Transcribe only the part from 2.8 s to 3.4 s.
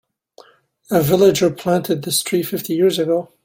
ago.